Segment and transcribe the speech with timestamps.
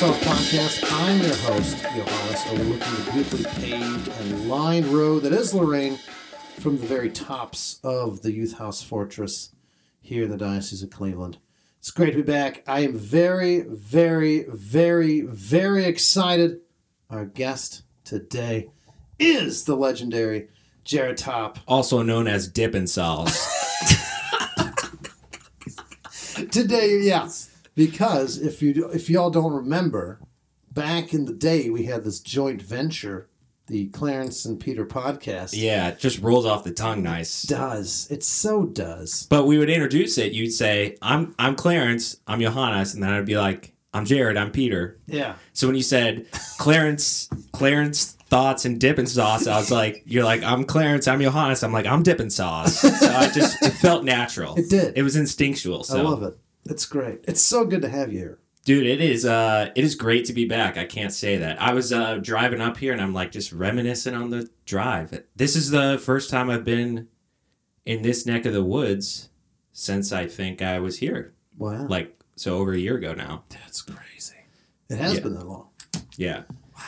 [0.00, 0.82] South Podcast.
[0.94, 5.98] I'm your host, Johannes, overlooking the beautifully paved and lined road that is Lorain
[6.58, 9.50] from the very tops of the Youth House Fortress
[10.00, 11.36] here in the Diocese of Cleveland.
[11.80, 12.64] It's great to be back.
[12.66, 16.60] I am very, very, very, very excited.
[17.10, 18.70] Our guest today
[19.18, 20.48] is the legendary
[20.82, 21.58] Jared Top.
[21.68, 23.36] also known as Dippin' Sauce.
[26.50, 27.49] today, yes,
[27.80, 30.20] because if you if y'all don't remember,
[30.70, 33.30] back in the day we had this joint venture,
[33.68, 35.52] the Clarence and Peter podcast.
[35.54, 37.42] yeah, it just rolls off the tongue nice.
[37.44, 40.32] does it so does But we would introduce it.
[40.32, 42.18] You'd say, "I'm I'm Clarence.
[42.26, 44.36] I'm Johannes," and then I'd be like, "I'm Jared.
[44.36, 46.26] I'm Peter." yeah So when you said
[46.58, 51.08] Clarence, Clarence thoughts and dipping Sauce, I was like, "You're like I'm Clarence.
[51.08, 51.62] I'm Johannes.
[51.62, 54.56] I'm like I'm dipping Sauce." So I just it felt natural.
[54.56, 54.98] It did.
[54.98, 55.84] It was instinctual.
[55.84, 56.36] So I love it.
[56.70, 57.20] It's great.
[57.24, 58.38] It's so good to have you here.
[58.64, 60.76] Dude, it is uh it is great to be back.
[60.78, 61.60] I can't say that.
[61.60, 65.22] I was uh driving up here and I'm like just reminiscing on the drive.
[65.34, 67.08] This is the first time I've been
[67.84, 69.30] in this neck of the woods
[69.72, 71.34] since I think I was here.
[71.58, 73.44] Wow, Like so over a year ago now.
[73.48, 74.34] that's crazy.
[74.88, 75.20] It has Yeah.
[75.20, 75.68] been that long.
[76.16, 76.42] Yeah.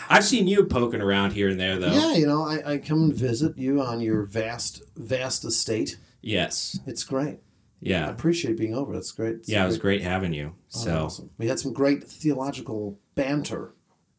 [0.09, 1.93] I've seen you poking around here and there though.
[1.93, 5.99] Yeah, you know, I, I come and visit you on your vast vast estate.
[6.21, 6.79] Yes.
[6.87, 7.39] It's great.
[7.85, 8.11] I Yeah.
[8.11, 8.93] appreciate being over.
[8.93, 9.37] That's great.
[9.37, 10.01] It's Yeah, it was great.
[10.01, 10.53] great having you.
[10.55, 11.31] Oh, So awesome.
[11.39, 13.75] We had some great theological banter.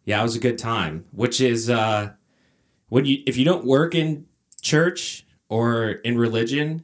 [0.05, 1.05] Yeah, it was a good time.
[1.11, 2.11] Which is uh
[2.89, 4.25] when you if you don't work in
[4.61, 6.83] church or in religion,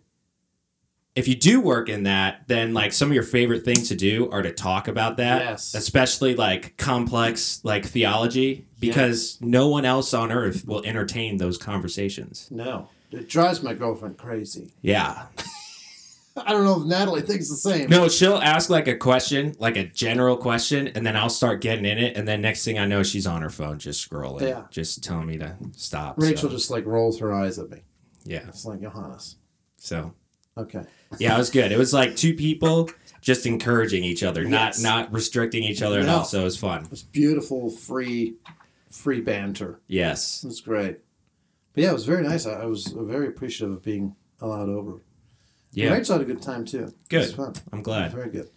[1.15, 4.29] if you do work in that, then like some of your favorite things to do
[4.31, 5.41] are to talk about that.
[5.41, 5.73] Yes.
[5.73, 12.47] Especially like complex like theology because no one else on earth will entertain those conversations.
[12.51, 14.71] No, it drives my girlfriend crazy.
[14.81, 15.25] Yeah.
[16.45, 17.89] I don't know if Natalie thinks the same.
[17.89, 21.85] No, she'll ask like a question, like a general question, and then I'll start getting
[21.85, 24.63] in it, and then next thing I know, she's on her phone just scrolling, Yeah.
[24.69, 26.15] just telling me to stop.
[26.17, 27.79] Rachel so, just like rolls her eyes at me.
[28.23, 28.47] yeah.
[28.47, 29.37] It's like Johannes.
[29.77, 30.13] So
[30.57, 30.83] Okay.
[31.19, 31.71] yeah, it was good.
[31.71, 32.89] It was like two people
[33.21, 34.79] just encouraging each other, Yes.
[34.81, 36.23] not not restricting each other at all.
[36.25, 36.83] So it was fun.
[36.85, 38.35] It was beautiful, free,
[38.89, 39.79] free banter.
[39.87, 40.43] Yes.
[40.43, 40.99] It was great.
[41.73, 42.45] But yeah, it was very nice.
[42.45, 45.01] I, I was very appreciative of being allowed over.
[45.71, 45.93] Yeah.
[45.93, 46.93] Rachel had a good time too.
[47.09, 47.35] Good.
[47.71, 48.11] I'm glad.
[48.11, 48.49] Very good.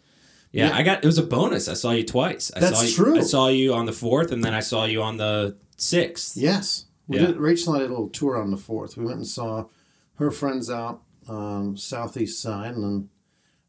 [0.50, 0.76] Yeah, Yeah.
[0.76, 1.68] I got it was a bonus.
[1.68, 2.50] I saw you twice.
[2.56, 3.18] I That's saw you, true.
[3.18, 6.36] I saw you on the fourth, and then I saw you on the sixth.
[6.36, 6.86] Yes.
[7.08, 7.26] We Yeah.
[7.26, 8.96] did, Rachel and I did a little tour on the 4th.
[8.96, 9.66] We went and saw
[10.14, 13.08] her friends out on Southeast side and then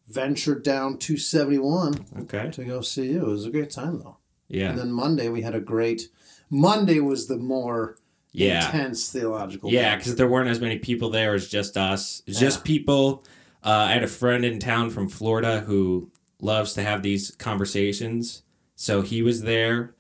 [0.08, 2.50] ventured down 271 Okay.
[2.52, 3.22] to go see you.
[3.22, 4.18] It was a great time though.
[4.48, 4.70] Yeah.
[4.70, 6.10] And then Monday we had a great.
[6.50, 7.98] Monday was the more
[8.32, 8.66] Yeah.
[8.66, 9.72] intense theological.
[9.72, 11.32] Yeah, because there weren't as many people there.
[11.32, 12.22] It was just us.
[12.28, 12.48] It was Yeah.
[12.48, 13.24] just people.
[13.64, 18.44] Uh, I had a friend in town from Florida who loves to have these conversations.
[18.76, 19.96] So he was there.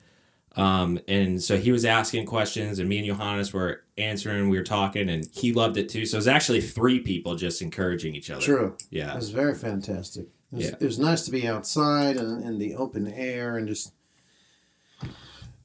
[0.55, 4.49] Um, and so he was asking questions, and me and Johannes were answering.
[4.49, 6.05] We were talking, and he loved it too.
[6.05, 8.41] So it was actually three people just encouraging each other.
[8.41, 8.77] True.
[8.91, 9.13] Yeah.
[9.13, 10.27] It was very fantastic.
[10.51, 10.75] It was, Yeah.
[10.79, 13.93] it was nice to be outside and in the open air and just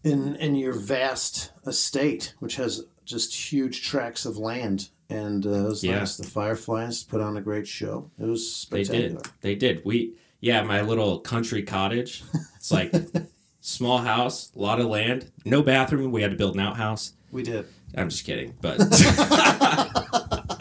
[0.02, 4.88] in in your vast estate, which has just huge tracts of land.
[5.10, 5.98] And uh, it was Yeah.
[6.00, 6.16] nice.
[6.16, 8.10] The Fireflies put on a great show.
[8.20, 9.08] It was spectacular.
[9.08, 9.30] They did.
[9.40, 9.82] They did.
[9.84, 12.22] We yeah, my little country cottage.
[12.56, 12.92] It's like
[13.60, 16.12] small house, a lot of land, no bathroom.
[16.12, 17.14] We had to build an outhouse.
[17.32, 17.66] We did.
[17.96, 18.78] I'm just kidding, but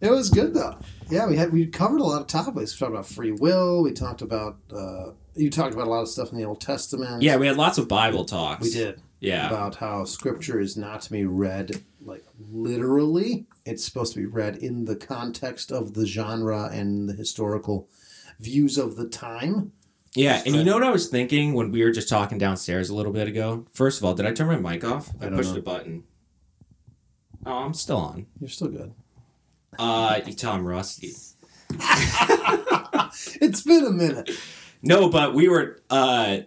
[0.00, 0.78] It was good though.
[1.10, 2.74] Yeah, we had we covered a lot of topics.
[2.74, 3.82] We talked about free will.
[3.82, 7.22] We talked about uh, you talked about a lot of stuff in the Old Testament.
[7.22, 8.62] yeah, we had lots of Bible talks.
[8.64, 9.00] we did.
[9.20, 13.46] Yeah, about how scripture is not to be read like literally.
[13.64, 17.88] It's supposed to be read in the context of the genre and the historical
[18.40, 19.72] views of the time.
[20.14, 20.42] yeah.
[20.44, 23.12] And you know what I was thinking when we were just talking downstairs a little
[23.12, 23.66] bit ago?
[23.72, 25.10] First of all, did I turn my mic off?
[25.20, 25.58] I I, pushed know.
[25.58, 26.04] a button.
[27.46, 28.26] Oh, I'm still on.
[28.40, 28.92] You're still good.
[29.78, 31.12] Uh, you tell I'm rusty.
[33.40, 34.30] It's been a minute.
[34.82, 35.80] No, but we were.
[35.90, 36.38] Uh,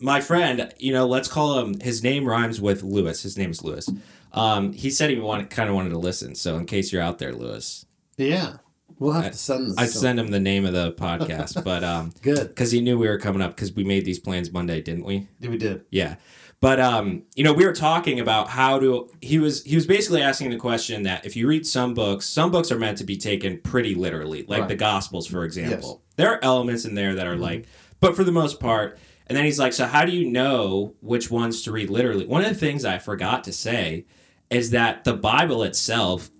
[0.00, 1.80] my friend, you know, let's call him.
[1.80, 3.22] His name rhymes with Lewis.
[3.22, 3.88] His name is Lewis.
[4.34, 6.34] Um, he said he wanted, kind of wanted to listen.
[6.34, 7.86] So in case you're out there, Lewis,
[8.18, 8.56] Yeah,
[8.98, 9.78] we'll have I- to send this.
[9.78, 11.62] I'd send him the name of the podcast.
[11.64, 12.48] but um, Good.
[12.48, 15.28] because he knew we were coming up, because we made these plans Monday, didn't we?
[15.40, 15.84] Yeah, we did.
[15.90, 16.16] Yeah.
[16.60, 20.22] But um, you know, we were talking about how to he was he was basically
[20.22, 23.18] asking the question that if you read some books, some books are meant to be
[23.18, 24.68] taken pretty literally, like Right.
[24.68, 26.02] the gospels, for example.
[26.16, 27.66] There are elements in there that are like
[28.00, 31.30] but for the most part, and then he's like, So how do you know which
[31.30, 32.24] ones to read literally?
[32.26, 34.06] One of the things I forgot to say
[34.54, 36.30] is that the Bible itself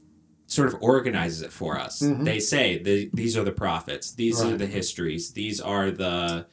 [0.47, 2.01] sort of organizes it for us.
[2.01, 2.25] Mhm.
[2.25, 6.47] They say the, these are the prophets, these are the histories, these are the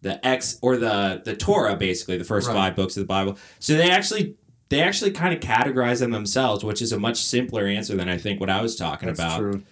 [0.00, 2.54] the X or the the Torah, basically the first Right.
[2.54, 3.36] five books of the Bible.
[3.58, 4.36] So they actually
[4.68, 8.18] they actually kind of categorize them themselves, which is a much simpler answer than I
[8.18, 9.38] think what I was talking That's about.
[9.40, 9.62] true.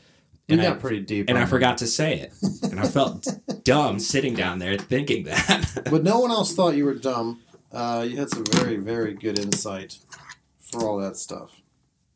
[0.49, 1.29] And I- got pretty deep.
[1.29, 2.33] And I forgot to say it,
[2.71, 3.27] and I felt
[3.65, 5.83] dumb sitting down there thinking that.
[5.91, 7.41] But no one else thought you were dumb.
[7.73, 9.99] Uh, you had some very, very good insight
[10.79, 11.61] for all that stuff.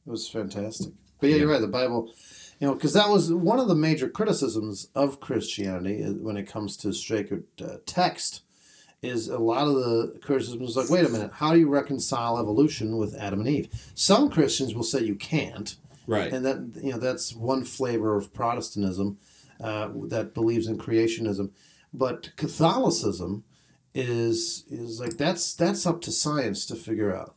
[0.06, 0.92] It was fantastic.
[1.20, 1.60] But yeah, you're right.
[1.60, 2.12] The Bible,
[2.58, 6.46] you know, because that was one of the major criticisms of Christianity uh, when it
[6.46, 8.42] comes to sacred uh, text.
[9.02, 12.38] Is a lot of the criticism was like, wait a minute, how do you reconcile
[12.38, 13.90] evolution with Adam and Eve?
[13.94, 15.74] Some Christians will say you can't,
[16.06, 16.30] right.
[16.30, 19.16] and that you know that's one flavor of Protestantism
[19.58, 21.50] uh, that believes in creationism,
[21.94, 23.44] but Catholicism
[23.94, 27.34] is is like that's that's up to science to figure out.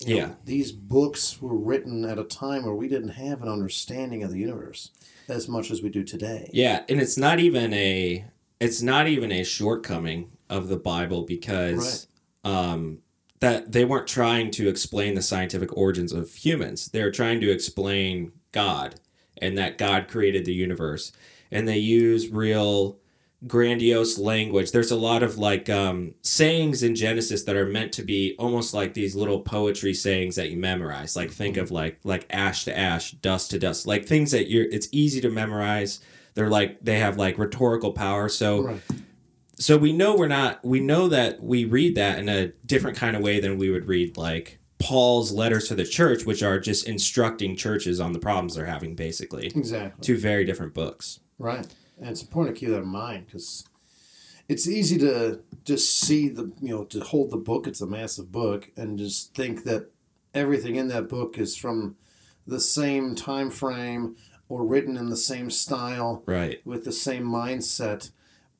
[0.00, 0.34] You know, Yeah.
[0.44, 4.38] these books were written at a time where we didn't have an understanding of the
[4.38, 4.90] universe
[5.28, 6.48] as much as we do today.
[6.52, 8.24] Yeah, and it's not even a
[8.60, 12.06] it's not even a shortcoming of the Bible because
[12.44, 12.98] um
[13.40, 16.88] that they weren't trying to explain the scientific origins of humans.
[16.88, 18.96] They were trying to explain God
[19.38, 21.12] and that God created the universe.
[21.50, 22.98] And they use real
[23.46, 24.70] grandiose language.
[24.72, 28.74] There's a lot of like um, sayings in Genesis that are meant to be almost
[28.74, 31.16] like these little poetry sayings that you memorize.
[31.16, 34.64] Like think of like like ash to ash, dust to dust, like things that you're.
[34.70, 36.00] It's easy to memorize.
[36.34, 38.28] They're like they have like rhetorical power.
[38.28, 38.80] So Right.
[39.56, 40.64] so we know we're not.
[40.64, 43.86] We know that we read that in a different kind of way than we would
[43.86, 44.58] read like.
[44.82, 48.94] Paul's letters to the church, which are just instructing churches on the problems they're having,
[48.94, 49.44] basically.
[49.48, 50.00] Exactly.
[50.02, 51.20] Two very different books.
[51.38, 51.66] Right.
[52.00, 53.64] And it's important to keep that in mind because
[54.48, 58.32] it's easy to just see the, you know, to hold the book, it's a massive
[58.32, 59.90] book, and just think that
[60.34, 61.96] everything in that book is from
[62.46, 64.16] the same time frame
[64.48, 66.60] or written in the same style Right.
[66.66, 68.10] with the same mindset.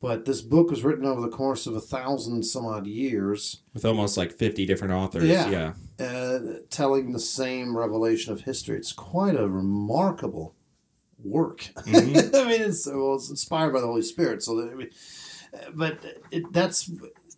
[0.00, 3.84] But this book was written over the course of a thousand some odd years, With
[3.84, 5.25] almost like 50 different authors.
[5.25, 5.50] Yeah.
[5.98, 6.06] yeah.
[6.06, 6.40] uh,
[6.70, 8.78] telling the same revelation of history.
[8.78, 10.54] It's quite a remarkable
[11.25, 11.61] work.
[11.87, 12.34] Mhm.
[12.34, 14.43] I mean, it's well, it's inspired by the Holy Spirit.
[14.43, 14.90] So, that, I mean,
[15.75, 15.99] but
[16.31, 16.90] it, that's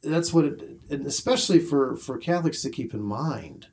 [0.03, 3.69] that's what it, and especially for for Catholics to keep in mind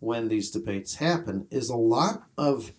[0.00, 2.72] when these debates happen is a lot of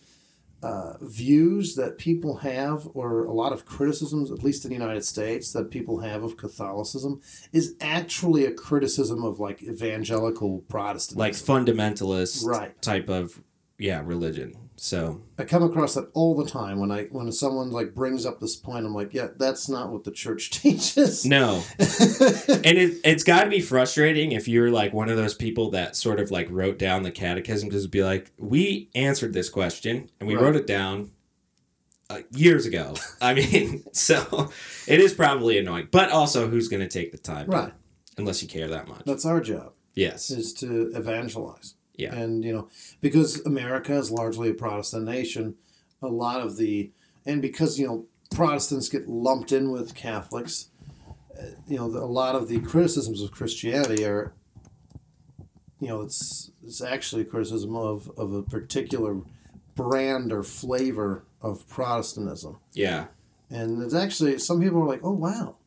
[0.62, 5.04] uh, views that people have, or a lot of criticisms, at least in the United
[5.04, 7.20] States, that people have of Catholicism,
[7.52, 11.20] is actually a criticism of like evangelical Protestantism.
[11.20, 12.82] Like fundamentalist Right.
[12.82, 13.42] type of,
[13.78, 14.63] yeah, religion.
[14.86, 18.42] So, I come across that all the time when I when someone like brings up
[18.42, 18.86] this point.
[18.86, 21.24] I'm like, yeah, that's not what the church teaches.
[21.26, 21.64] no.
[21.80, 25.96] and it, it's got to be frustrating if you're like one of those people that
[25.96, 30.28] sort of like wrote down the catechism to be like, we answered this question and
[30.28, 30.44] we Right.
[30.44, 31.12] wrote it down
[32.10, 32.96] uh, years ago.
[33.22, 34.52] I mean, so
[34.86, 35.88] it is probably annoying.
[35.92, 37.46] But also, who's going to take the time?
[37.46, 37.74] to- Right.
[38.18, 39.04] unless you care that much.
[39.06, 40.30] That's our job Yes.
[40.30, 41.76] is to evangelize.
[41.96, 42.14] Yeah.
[42.14, 42.70] And you know,
[43.02, 45.56] because America is largely a Protestant nation,
[46.02, 46.92] a lot of the
[47.26, 50.70] and because you know Protestants get lumped in with Catholics,
[51.40, 54.34] uh, you know, a lot of the criticisms of Christianity are
[55.84, 59.20] you know, it's it's actually a criticism of of a particular
[59.76, 62.58] brand or flavor of Protestantism.
[62.72, 63.08] Yeah.
[63.50, 65.58] And it's actually some people are like, "Oh wow,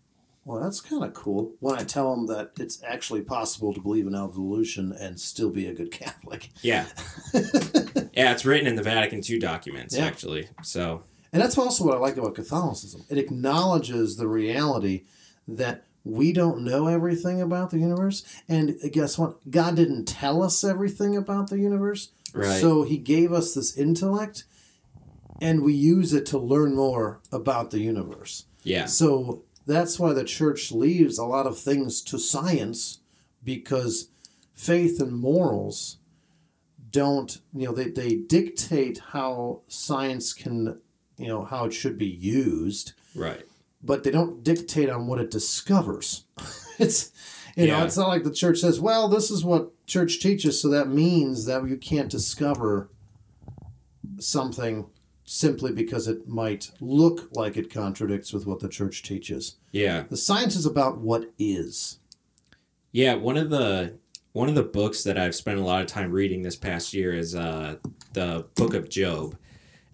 [0.47, 4.07] well that's kind of cool." When I tell them that it's actually possible to believe
[4.07, 6.87] in evolution and still be a good Catholic, Yeah.
[8.15, 10.07] yeah, it's written in the Vatican II documents, Yeah.
[10.07, 10.49] actually.
[10.63, 13.05] So, and that's also what I like about Catholicism.
[13.11, 15.05] It acknowledges the reality
[15.49, 19.51] that we don't know everything about the universe, and guess what?
[19.51, 22.61] God didn't tell us everything about the universe, Right.
[22.61, 24.45] so He gave us this intellect,
[25.41, 28.45] and we use it to learn more about the universe.
[28.63, 28.87] yeah.
[28.87, 33.01] So that's why the church leaves a lot of things to science
[33.43, 34.09] because
[34.55, 35.99] faith and morals
[36.91, 40.81] don't, you know, they, they dictate how science can,
[41.19, 43.45] you know, how it should be used, Right.
[43.83, 46.25] but they don't dictate on what it discovers.
[46.79, 47.13] it's,
[47.57, 50.69] you know, it's not like the church says, well, this is what church teaches, so
[50.69, 52.89] that means that you can't discover
[54.19, 54.87] something
[55.27, 59.57] simply because it might look like it contradicts with what the church teaches.
[59.73, 60.05] Yeah.
[60.09, 61.99] The science is about what is.
[62.93, 63.99] Yeah, one of the
[64.33, 67.13] one of the books that I've spent a lot of time reading this past year
[67.13, 67.77] is uh,
[68.13, 69.37] the Book of Job.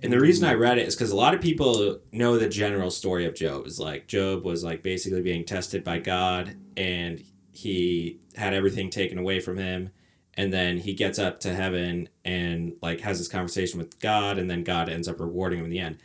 [0.00, 2.90] And the reason I read it is because a lot of people know the general
[2.90, 3.66] story of Job.
[3.66, 7.22] Is like Job was like basically being tested by God, and
[7.52, 9.90] he had everything taken away from him,
[10.34, 14.50] and then he gets up to heaven and like has this conversation with God, and
[14.50, 15.98] then God ends up rewarding him in the end.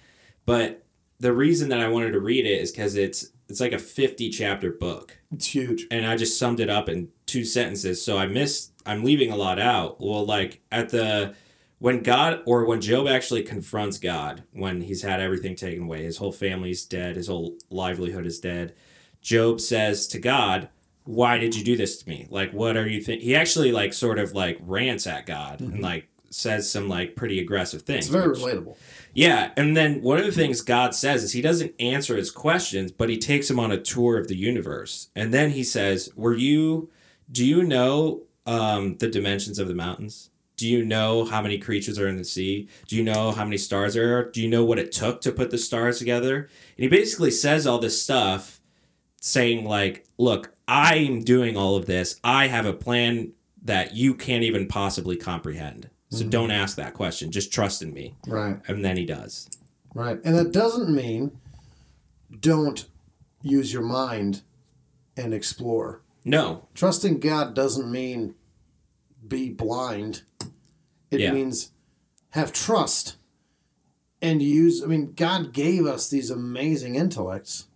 [0.46, 0.84] But
[1.20, 4.30] the reason that I wanted to read it is because it's it's like a 50
[4.30, 5.88] chapter book It's huge.
[5.90, 8.04] and I just summed it up in two sentences.
[8.04, 8.74] So I missed.
[8.86, 10.02] I'm leaving a lot out.
[10.02, 11.34] Well, like at the
[11.80, 16.18] when God or when Job actually confronts God when he's had everything taken away, his
[16.18, 18.74] whole family's dead, his whole livelihood is dead.
[19.22, 20.70] Job says to God,
[21.08, 22.28] "Why did you do this to me?
[22.30, 25.82] Like, what are you think?" He actually like sort of like rants at God and
[25.82, 28.06] like says some like pretty aggressive things.
[28.06, 28.76] It's very which- relatable.
[29.14, 32.92] yeah, and then one of the things God says is He doesn't answer his questions,
[32.92, 36.36] but He takes him on a tour of the universe, and then He says, "Were
[36.36, 36.90] you?
[37.32, 40.30] Do you know um, the dimensions of the mountains?
[40.58, 42.68] Do you know how many creatures are in the sea?
[42.88, 44.24] Do you know how many stars there are?
[44.32, 46.36] Do you know what it took to put the stars together?"
[46.78, 48.60] And He basically says all this stuff,
[49.22, 52.20] saying like, "Look, I'm doing all of this.
[52.24, 53.34] I have a plan
[53.64, 56.30] that you can't even possibly comprehend." So mm-hmm.
[56.30, 57.32] don't ask that question.
[57.32, 58.16] Just trust in me.
[58.28, 58.60] Right.
[58.68, 59.50] And then he does.
[59.94, 60.20] Right.
[60.24, 61.38] And that doesn't mean
[62.40, 62.86] don't
[63.42, 64.42] use your mind
[65.16, 66.02] and explore.
[66.24, 66.68] No.
[66.76, 68.36] Trusting God doesn't mean
[69.28, 70.22] be blind.
[71.12, 71.34] It Yeah.
[71.34, 71.72] means
[72.32, 73.16] have trust
[74.22, 74.84] and use.
[74.84, 77.68] I mean, God gave us these amazing intellects.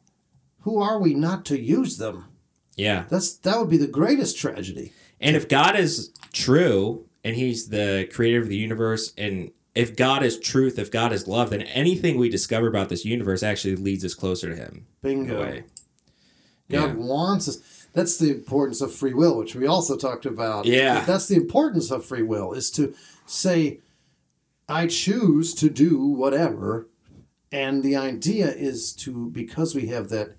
[0.62, 2.25] Who are we not to use them?
[2.75, 3.06] Yeah.
[3.10, 4.94] That's that would be the greatest tragedy.
[5.20, 10.24] And if God is true and he's the creator of the universe and if God
[10.24, 14.04] is truth, if God is love, then anything we discover about this universe actually leads
[14.04, 14.86] us closer to him.
[15.01, 15.38] Bingo.
[15.44, 15.63] God
[16.70, 16.94] Yeah.
[16.94, 17.60] wants us.
[17.94, 20.66] That's the importance of free will, which we also talked about.
[20.66, 21.04] Yeah.
[21.06, 22.94] That's the importance of free will is to
[23.25, 23.80] say,
[24.68, 26.88] I choose to do whatever.
[27.51, 30.36] And the idea is to because we have that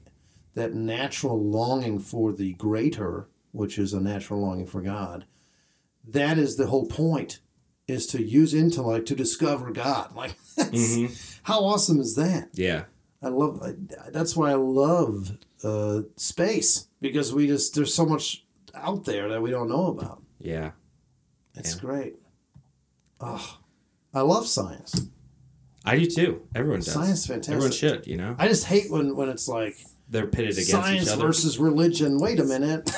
[0.54, 5.25] that natural longing for the greater, which is a natural longing for God,
[6.06, 7.40] that is the whole point,
[7.88, 10.11] is to use intellect to discover God.
[10.16, 12.49] Like that's, how awesome is that?
[12.54, 12.85] Yeah.
[13.23, 13.62] I love.
[13.62, 13.75] I,
[14.11, 18.44] that's why I love uh, space because we just there's so much
[18.75, 20.23] out there that we don't know about.
[20.40, 20.73] Yeah.
[21.54, 21.80] It's Yeah.
[21.80, 22.16] great.
[23.21, 23.59] Oh,
[24.12, 25.06] I love science.
[25.85, 26.42] I do too.
[26.54, 26.92] Everyone does.
[26.92, 27.54] Science is fantastic.
[27.54, 28.35] Everyone should, you know?
[28.38, 29.76] I just hate when when it's like
[30.12, 31.26] They're pitted against science each other.
[31.26, 32.19] versus religion.
[32.21, 32.88] Wait a minute.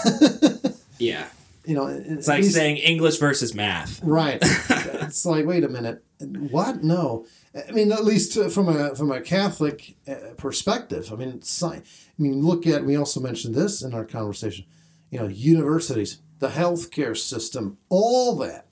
[0.99, 1.27] yeah.
[1.65, 4.01] you know, It's like saying English versus math.
[4.03, 4.39] right.
[4.43, 6.05] it's like wait a minute.
[6.21, 6.83] What?
[6.85, 7.25] No.
[7.69, 11.13] I mean, at least uh, from a from a Catholic uh, perspective.
[11.13, 11.83] I mean, sci- I
[12.19, 12.85] mean, look at.
[12.85, 14.65] We also mentioned this in our conversation.
[15.11, 18.67] You know, universities, the healthcare system, all that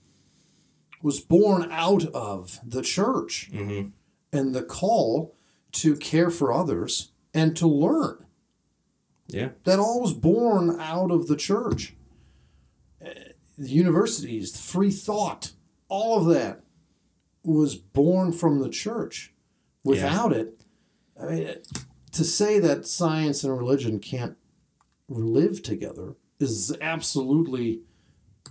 [1.03, 3.89] was born out of the church Mm-hmm.
[4.37, 5.35] and the call
[5.73, 8.25] to care for others and to learn.
[9.29, 9.51] Yeah.
[9.65, 11.95] That all was born out of the church.
[13.05, 13.11] Uh,
[13.59, 15.53] The universities, free thought,
[15.89, 16.63] all of that
[17.45, 19.33] was born from the church.
[19.85, 20.63] Without it,
[21.21, 21.55] I mean,
[22.13, 24.37] to say that science and religion can't
[25.09, 27.81] live together is absolutely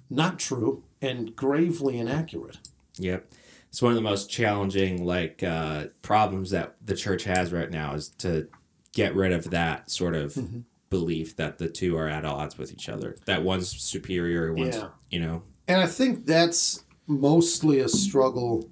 [0.09, 2.59] not true and gravely inaccurate.
[2.97, 3.31] Yep.
[3.69, 7.93] It's one of the most challenging like uh, problems that the church has right now
[7.93, 8.49] is to
[8.93, 10.59] get rid of that sort of Mm-hmm.
[10.89, 13.15] belief that the two are at odds with each other.
[13.25, 14.89] That one's superior, one's Yeah.
[15.09, 15.43] you know.
[15.67, 18.69] And I think that's mostly a struggle,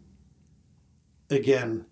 [1.29, 1.85] again,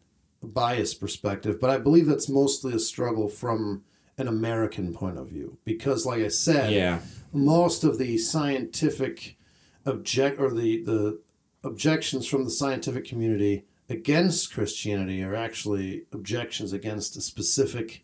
[0.43, 3.83] a biased perspective, but I believe that's mostly a struggle from
[4.17, 5.57] an American point of view.
[5.63, 6.99] Because, like I said, Yeah.
[7.31, 9.37] most of the scientific
[9.85, 11.21] object or the, the
[11.63, 18.03] objections from the scientific community against Christianity are actually objections against a specific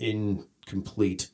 [0.00, 1.30] incomplete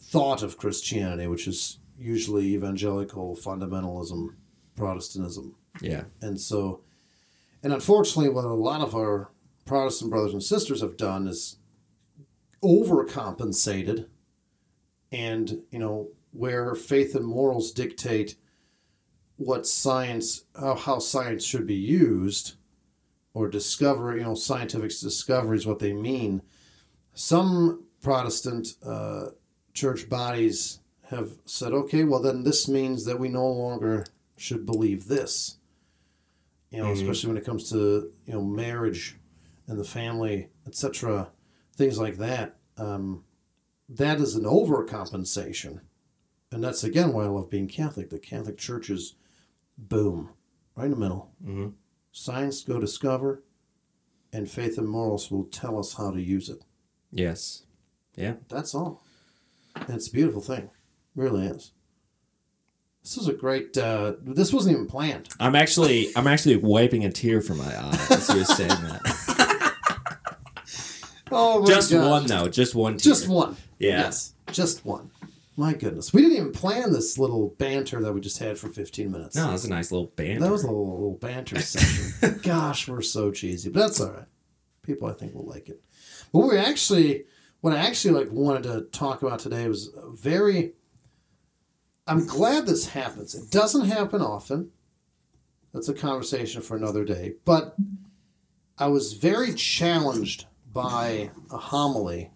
[0.00, 4.30] thought of Christianity, which is usually evangelical fundamentalism,
[4.74, 5.54] Protestantism.
[5.80, 6.04] Yeah.
[6.20, 6.82] And so,
[7.62, 9.30] and unfortunately, what a lot of our
[9.64, 11.58] Protestant brothers and sisters have done is
[12.64, 14.06] overcompensated.
[15.12, 18.36] And, you know, where faith and morals dictate
[19.36, 22.54] what science, how, how science should be used,
[23.34, 26.42] or discover, you know, scientific discoveries, what they mean.
[27.14, 29.26] Some Protestant uh,
[29.74, 35.06] church bodies have said, okay, well, then this means that we no longer should believe
[35.08, 35.58] this.
[36.70, 36.92] You know, Mhm.
[37.02, 39.18] especially when it comes to you know marriage
[39.66, 41.30] and the family, etc.
[41.76, 42.58] Things like that.
[42.78, 43.24] Um,
[43.90, 45.82] that is an overcompensation,
[46.50, 48.08] and that's again why I love being Catholic.
[48.08, 49.14] The Catholic Church is,
[49.76, 50.30] boom,
[50.74, 51.30] right in the middle.
[51.44, 51.68] hmm
[52.10, 53.42] Science go discover,
[54.32, 56.62] and faith and morals will tell us how to use it.
[57.12, 57.62] Yes.
[58.16, 58.34] Yeah.
[58.48, 59.02] That's all.
[59.76, 60.64] And it's a beautiful thing.
[60.64, 60.70] It
[61.14, 61.72] really is.
[63.02, 63.76] This was a great.
[63.76, 65.28] Uh, this wasn't even planned.
[65.40, 69.18] I'm actually I'm actually wiping a tear from my eye as you were saying that.
[71.34, 72.06] Oh my just gosh.
[72.06, 72.46] one though.
[72.48, 72.98] Just one.
[72.98, 73.10] Tear.
[73.12, 73.56] Just one.
[73.78, 74.02] Yeah.
[74.02, 75.10] Yes, just one.
[75.56, 79.10] My goodness, we didn't even plan this little banter that we just had for 15
[79.10, 79.36] minutes.
[79.36, 80.40] No, was a nice little banter.
[80.44, 82.40] that was a little, little banter session.
[82.42, 84.24] Gosh, we're so cheesy, but that's all right.
[84.82, 85.80] People, I think, will like it.
[86.32, 87.24] But we actually,
[87.60, 90.72] what I actually like wanted to talk about today was very.
[92.06, 93.34] I'm glad this happens.
[93.34, 94.70] It doesn't happen often.
[95.72, 97.34] That's a conversation for another day.
[97.44, 97.76] But
[98.76, 102.30] I was very challenged by a homily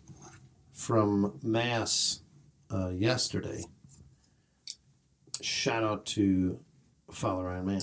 [0.72, 2.20] from Mass
[2.72, 3.64] uh, yesterday.
[5.40, 6.60] Shout out to
[7.10, 7.82] Father Ryan Mann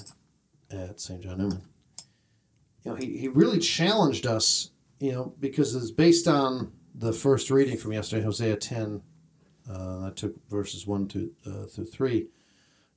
[0.71, 1.21] at St.
[1.21, 1.63] John Neumann.
[2.83, 4.71] You know, he, he really challenged us,
[5.03, 9.01] you know, because it's based on the first reading from yesterday, Hosea 10.
[9.69, 12.15] Uh, I took verses 1 to, uh, through 3.
[12.19, 12.29] You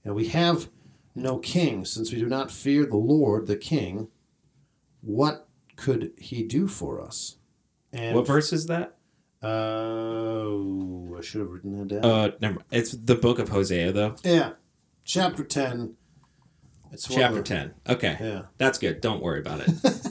[0.04, 0.68] know, we have
[1.16, 4.06] no king, since we do not fear the Lord, the king.
[5.00, 7.38] What could he do for us?
[7.92, 8.96] And What verse is that?
[9.42, 12.04] Oh, I should have written that down.
[12.04, 12.58] Uh, never.
[12.70, 14.14] It's the book of Hosea though.
[14.22, 14.52] yeah,
[15.04, 15.94] chapter ten.
[16.92, 17.74] It's Chapter the- ten.
[17.88, 19.00] Okay, Yeah, that's good.
[19.00, 19.70] Don't worry about it.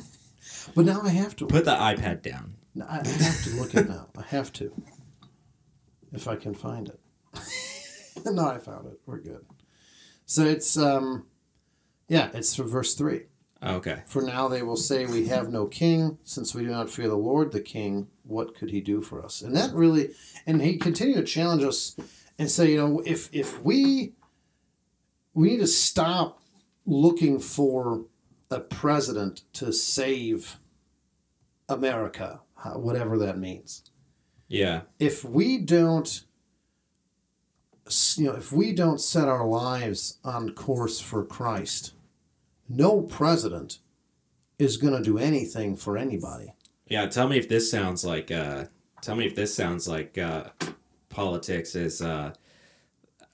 [0.74, 1.46] but now I have to.
[1.46, 2.56] Put the iPad down.
[2.88, 4.10] I have to look it now.
[4.18, 4.72] I have to,
[6.12, 7.00] if I can find it.
[8.26, 9.00] no, I found it.
[9.06, 9.46] We're good.
[10.26, 11.26] So it's um,
[12.08, 13.24] yeah, it's from verse three.
[13.64, 14.04] Okay.
[14.06, 17.16] For now they will say, We have no king, since we do not fear the
[17.16, 18.08] Lord the king.
[18.24, 19.42] What could he do for us?
[19.42, 20.12] And that really,
[20.46, 21.96] and he continued to challenge us
[22.38, 24.14] and say, you know, if if we
[25.34, 26.42] we need to stop
[26.86, 28.06] looking for
[28.52, 30.60] a president to save
[31.68, 32.42] America,
[32.76, 33.84] whatever that means.
[34.48, 34.82] Yeah.
[35.00, 36.24] If we don't,
[38.16, 41.94] you know, if we don't set our lives on course for Christ,
[42.70, 43.80] no president
[44.58, 46.54] is going to do anything for anybody.
[46.88, 47.08] Yeah.
[47.08, 48.32] Tell me if this sounds like.
[48.32, 48.66] Uh,
[49.02, 50.46] tell me if this sounds like uh,
[51.10, 51.76] politics.
[51.76, 52.34] Is uh,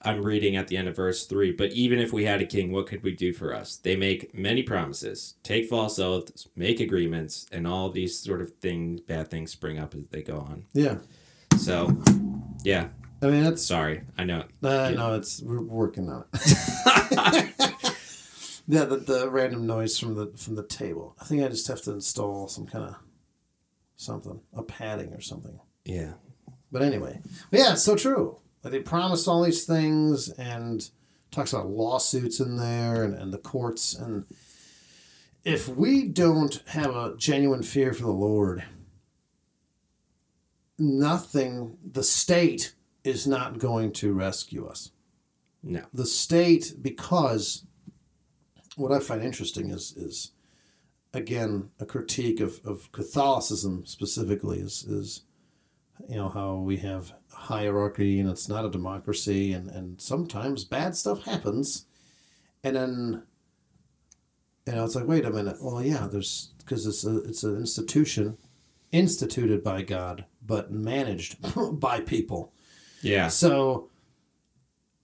[0.04, 1.52] I'm reading at the end of verse three.
[1.52, 3.76] But even if we had a king, what could we do for us?
[3.76, 9.00] They make many promises, take false oaths, make agreements, and all these sort of things,
[9.00, 10.64] bad things, spring up as they go on.
[10.72, 10.98] Yeah,
[11.58, 11.96] So,
[12.64, 12.88] yeah.
[13.22, 14.44] I mean that's Sorry, I know.
[14.64, 16.40] uh, no, it's we're working on it.
[18.66, 21.16] yeah, the, the random noise from the from the table.
[21.20, 22.96] I think I just have to install some kind of
[23.96, 25.60] something, a padding or something.
[25.84, 26.14] Yeah.
[26.72, 27.20] But anyway,
[27.52, 28.38] yeah, it's so true.
[28.62, 30.88] Like they promised all these things and
[31.30, 33.94] talks about lawsuits in there and, and the courts.
[33.94, 34.24] And
[35.44, 38.64] if we don't have a genuine fear for the Lord,
[40.78, 44.90] nothing, the state is not going to rescue us.
[45.62, 45.84] No.
[45.92, 47.64] The state, because
[48.76, 50.32] what I find interesting is, is
[51.12, 55.22] again, a critique of, of Catholicism specifically is, is
[56.08, 60.96] you know how we have hierarchy and it's not a democracy and, and sometimes bad
[60.96, 61.86] stuff happens.
[62.64, 63.22] And then
[64.66, 65.56] you know it's like wait a minute.
[65.60, 68.38] Well yeah there's because it's a it's an institution
[68.90, 71.36] instituted by god but managed
[71.80, 72.52] by people.
[73.02, 73.28] Yeah.
[73.28, 73.88] so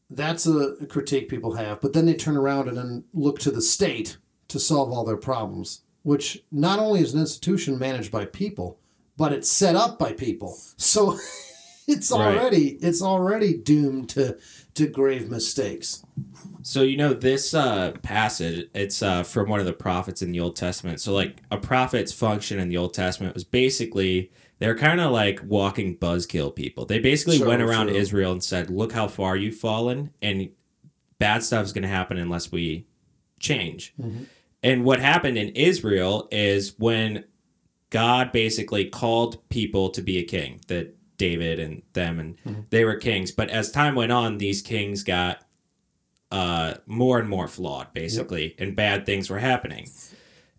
[0.09, 3.61] that's a critique people have but then they turn around and then look to the
[3.61, 8.79] state to solve all their problems which not only is an institution managed by people
[9.19, 11.19] but it's set up by people so
[11.87, 12.37] it's Right.
[12.39, 14.39] already it's already doomed to
[14.75, 16.03] to grave mistakes
[16.63, 20.41] So you know this uh, passage, it's uh, from one of the prophets in the
[20.41, 21.01] Old Testament.
[21.01, 25.41] So like a prophet's function in the Old Testament was basically they're kind of like
[25.45, 26.85] walking buzzkill people.
[26.85, 27.97] They basically Sure, went around sure.
[27.97, 30.51] Israel and said, "Look how far you've fallen, and
[31.19, 32.87] bad stuff is going to happen unless we
[33.41, 34.25] change." Mm-hmm.
[34.63, 37.25] And what happened in Israel is when
[37.91, 42.61] God basically called people to be a king, that David and them and Mm-hmm.
[42.71, 43.31] they were kings.
[43.33, 45.43] But as time went on, these kings got
[46.31, 49.89] uh, more and more flawed, basically, and bad things were happening.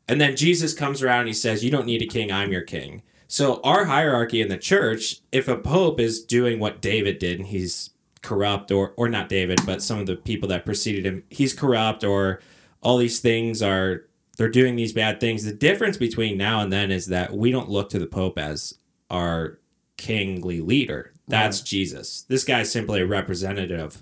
[0.07, 2.63] And then Jesus comes around and he says, You don't need a king, I'm your
[2.63, 3.03] king.
[3.27, 7.47] So, our hierarchy in the church, if a pope is doing what David did and
[7.49, 7.91] he's
[8.23, 12.03] corrupt, or, or not David, but some of the people that preceded him, he's corrupt,
[12.03, 12.41] or
[12.81, 14.05] all these things are,
[14.39, 15.43] they're doing these bad things.
[15.43, 18.73] The difference between now and then is that we don't look to the pope as
[19.10, 19.60] our
[19.97, 21.13] kingly leader.
[21.28, 22.21] That's Jesus.
[22.21, 24.02] This guy's simply a representative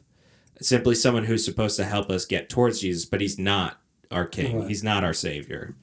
[0.61, 3.79] simply someone who's supposed to help us get towards Jesus, but he's not
[4.11, 4.59] our king.
[4.59, 4.67] Right.
[4.67, 5.75] He's not our savior.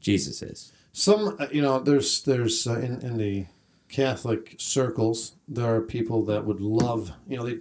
[0.00, 0.72] Jesus is.
[0.92, 3.46] some uh, you know there's there's uh, in in the
[3.88, 7.58] catholic circles there are people that would love you know they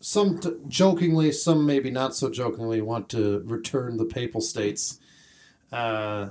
[0.00, 4.98] some t- jokingly some maybe not so jokingly want to return the papal states
[5.72, 6.28] uh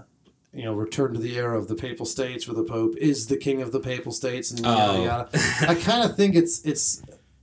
[0.54, 3.36] you know, return to the era of the papal states, where the Pope is the
[3.36, 4.70] king of the papal states, and Oh.
[5.04, 5.30] yada yada.
[5.68, 7.02] I kind of think it's it's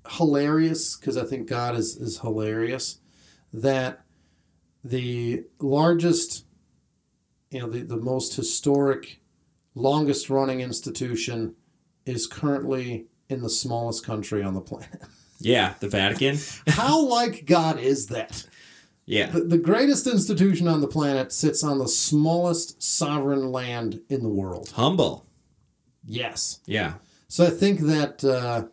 [0.08, 2.98] hilarious because I think God is is hilarious
[3.52, 4.04] that
[4.82, 6.46] the largest,
[7.50, 9.20] you know, the the most historic,
[9.74, 11.54] longest running institution
[12.06, 15.02] is currently in the smallest country on the planet.
[15.38, 16.38] Yeah, the Vatican.
[16.68, 18.46] How like God is that?
[19.06, 19.26] Yeah.
[19.26, 24.28] The, the greatest institution on the planet sits on the smallest sovereign land in the
[24.28, 24.70] world.
[24.74, 25.26] Humble.
[26.04, 26.60] Yes.
[26.66, 26.94] Yeah.
[27.28, 28.64] So I think that uh,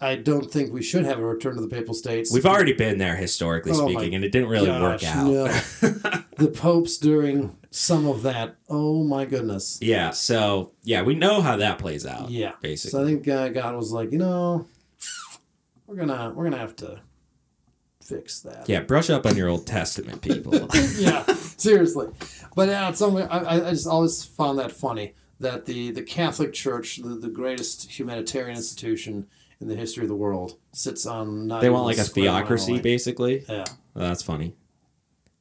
[0.00, 2.32] I don't think we should have a return to the Papal States.
[2.32, 5.26] We've already been there historically Oh speaking, and it didn't really work out.
[5.26, 5.44] no.
[6.36, 8.56] the popes during some of that.
[8.68, 9.78] Oh my goodness.
[9.80, 10.10] yeah.
[10.10, 12.30] So yeah, we know how that plays out.
[12.30, 12.52] Yeah.
[12.60, 12.90] Basically.
[12.90, 14.66] So I think uh, God was like, you know,
[15.86, 17.00] we're gonna we're gonna have to
[18.08, 18.68] fix that.
[18.68, 18.80] yeah.
[18.80, 20.54] Brush up on your Old Testament, people.
[20.96, 21.24] yeah,
[21.56, 22.08] seriously.
[22.54, 26.52] But yeah, it's something I, I just always found that funny that the, the Catholic
[26.52, 29.26] Church, the, the greatest humanitarian institution
[29.60, 33.44] in the history of the world, sits on they want like a theocracy, basically.
[33.48, 33.64] Yeah,
[33.94, 34.54] Well, that's funny.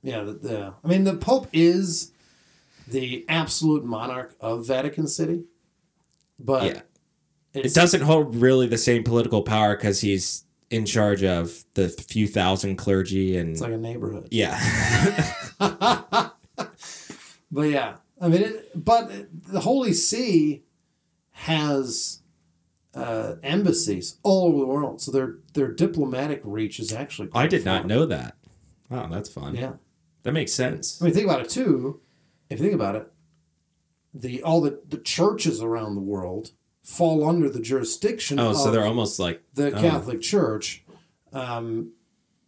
[0.01, 2.11] yeah, the, the, I mean, the Pope is
[2.87, 5.43] the absolute monarch of Vatican City,
[6.39, 6.81] but Yeah.
[7.53, 12.27] It doesn't hold really the same political power because he's in charge of the few
[12.27, 14.27] thousand clergy and it's like a neighborhood.
[14.31, 14.59] yeah.
[17.51, 19.09] But yeah, I mean, it, but
[19.47, 20.63] the Holy See
[21.31, 22.21] has
[22.93, 27.29] uh, embassies all over the world, so their their diplomatic reach is actually.
[27.33, 28.35] I did not know that.
[28.89, 29.55] Wow, that's fun.
[29.55, 29.73] Yeah,
[30.23, 31.01] That makes sense.
[31.01, 32.01] I mean, think about it too.
[32.49, 33.11] If you think about it,
[34.13, 36.51] the all the the churches around the world
[36.85, 38.39] fall under the jurisdiction.
[38.39, 39.81] Oh, of so they're almost like the oh.
[39.81, 40.83] Catholic Church,
[41.33, 41.91] um,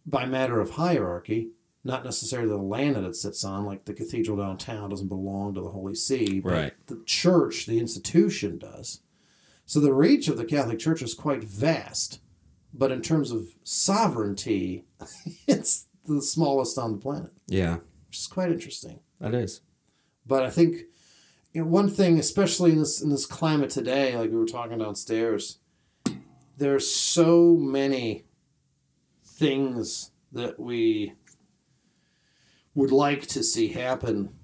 [0.06, 1.50] by matter of hierarchy,
[1.84, 3.66] not necessarily the land that it sits on.
[3.66, 6.86] Like the cathedral downtown doesn't belong to the Holy See, but Right.
[6.86, 9.00] the church, the institution, does.
[9.66, 12.20] So the reach of the Catholic Church is quite vast,
[12.72, 14.84] but in terms of sovereignty,
[15.46, 19.00] it's the smallest on the planet, yeah, which is quite interesting.
[19.20, 19.60] that is.
[20.24, 20.82] But I think
[21.58, 24.78] you know, one thing, especially in this in this climate today, like we were talking
[24.78, 25.58] downstairs,
[26.56, 28.26] there's so many
[29.24, 31.14] things that we
[32.76, 34.36] would like to see happen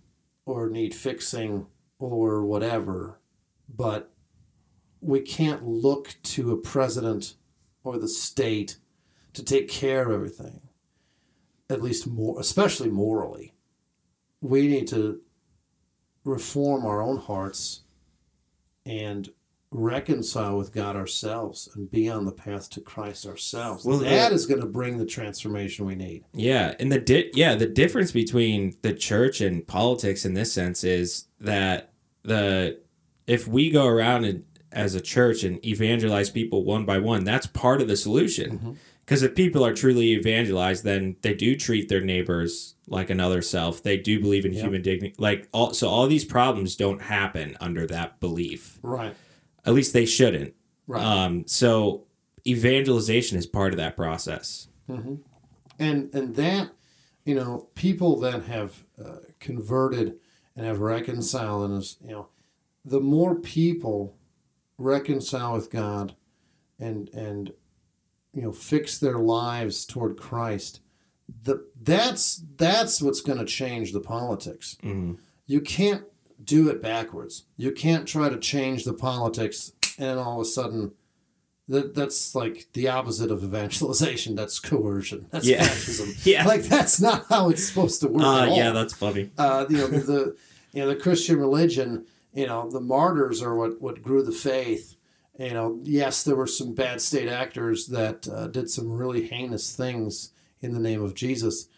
[0.45, 1.69] or need fixing
[2.01, 3.21] or whatever,
[3.69, 4.13] but
[5.01, 7.37] we can't look to a president
[7.85, 8.79] or the state
[9.35, 10.63] to take care of everything.
[11.71, 13.55] At least more, especially morally.
[14.41, 15.21] We need to
[16.25, 17.83] reform our own hearts
[18.87, 19.31] and
[19.71, 23.85] reconcile with God ourselves and be on the path to Christ ourselves.
[23.85, 26.25] Well, that the- is going to bring the transformation we need.
[26.33, 30.85] Yeah, and the di- yeah the difference between the church and politics in this sense
[30.85, 32.81] is that the
[33.27, 37.47] if we go around and as a church and evangelize people one by one, that's
[37.47, 38.59] part of the solution.
[38.59, 38.73] Mm-hmm.
[39.05, 43.83] Because if people are truly evangelized, then they do treat their neighbors like another self.
[43.83, 44.63] They do believe in Yep.
[44.65, 45.15] human dignity.
[45.19, 48.79] Like all, so, all these problems don't happen under that belief.
[48.83, 49.15] Right.
[49.67, 50.55] At least they shouldn't.
[50.87, 51.03] Right.
[51.05, 52.05] Um, so
[52.47, 54.69] evangelization is part of that process.
[54.89, 55.21] and
[55.79, 56.71] and that
[57.25, 60.17] you know people that have uh, converted
[60.57, 62.29] and have reconciled and is you know
[62.85, 64.15] the more people
[64.79, 66.15] reconcile with God
[66.79, 67.53] and and
[68.35, 70.81] you know fix their lives toward Christ
[71.45, 75.19] the that's that's what's going to change the politics Mhm.
[75.47, 76.05] you can't
[76.43, 80.93] do it backwards you can't try to change the politics and all of a sudden
[81.69, 84.35] that that's like the opposite of evangelization.
[84.41, 85.29] That's coercion.
[85.31, 85.63] That's Yeah.
[85.63, 86.15] fascism.
[86.25, 86.45] Yeah.
[86.47, 88.23] like that's not how it's supposed to work.
[88.23, 88.57] Uh, at all.
[88.59, 89.31] yeah, that's funny.
[89.39, 90.37] uh, you know the, the
[90.75, 92.05] you know the Christian religion.
[92.35, 94.97] You know the martyrs are what what grew the faith.
[95.39, 99.75] You know, yes, there were some bad state actors that uh, did some really heinous
[99.75, 101.69] things in the name of Jesus,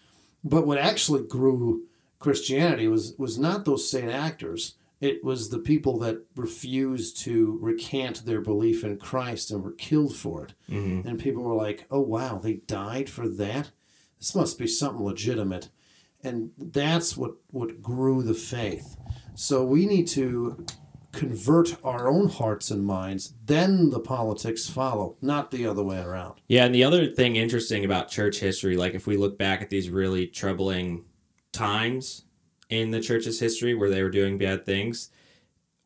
[0.45, 1.85] but what actually grew
[2.19, 4.75] Christianity was was not those state actors.
[5.01, 10.17] It was the people that refused to recant their belief in Christ and were killed
[10.17, 10.55] for it.
[10.71, 11.05] Mhm.
[11.05, 13.71] And people were like, "Oh wow, they died for that.
[14.19, 15.69] This must be something legitimate."
[16.23, 18.97] And that's what what grew the faith.
[19.35, 20.65] So we need to
[21.17, 26.41] convert our own hearts and minds, then the politics follow, not the other way around.
[26.47, 29.71] Yeah, and the other thing interesting about church history, like if we look back at
[29.71, 31.05] these really troubling
[31.53, 32.25] times
[32.69, 35.11] in the church's history where they were doing bad things,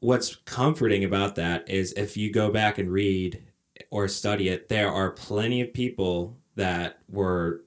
[0.00, 3.42] what's comforting about that is if you go back and read
[3.90, 7.62] or study it, there are plenty of people that were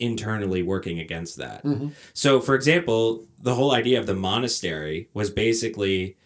[0.00, 1.64] internally working against that.
[1.64, 1.92] Mhm.
[2.12, 6.16] So, for example, the whole idea of the monastery was basically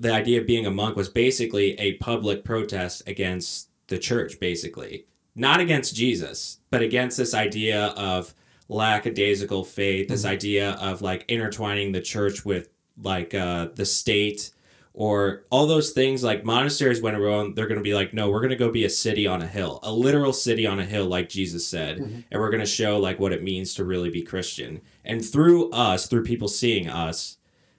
[0.00, 5.04] the idea of being a monk was basically a public protest against the church, basically.
[5.36, 8.34] Not against Jesus, but against this idea of
[8.68, 12.68] lackadaisical faith, this idea of like intertwining the church with
[13.02, 14.50] like uh, the state
[14.92, 18.40] or all those things like monasteries went around they're going to be like no we're
[18.40, 21.06] going to go be a city on a hill a literal city on a hill
[21.06, 22.24] like jesus said Mhm.
[22.30, 25.70] and we're going to show like what it means to really be christian and through
[25.70, 27.36] us through people seeing us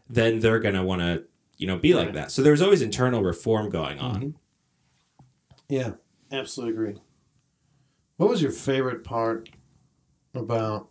[0.09, 1.23] then they're going to want to
[1.61, 4.33] you know be like that so there's always internal reform going on Mhm.
[5.69, 5.91] Yeah,
[6.33, 7.01] absolutely agree.
[8.17, 9.47] What was your favorite part
[10.35, 10.89] about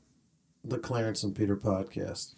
[0.64, 2.32] the Clarence and Peter podcast?